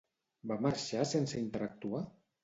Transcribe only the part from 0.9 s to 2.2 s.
sense interactuar?